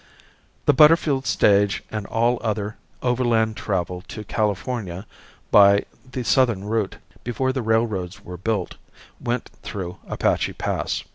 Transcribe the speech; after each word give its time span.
The 0.65 0.73
Butterfield 0.73 1.27
stage 1.27 1.83
and 1.91 2.07
all 2.07 2.39
other 2.41 2.75
overland 3.03 3.55
travel 3.55 4.01
to 4.07 4.23
California 4.23 5.05
by 5.51 5.85
the 6.11 6.23
southern 6.23 6.63
route 6.63 6.95
before 7.23 7.53
the 7.53 7.61
railroads 7.61 8.25
were 8.25 8.35
built, 8.37 8.77
went 9.19 9.51
through 9.61 9.97
Apache 10.07 10.53
Pass. 10.53 11.03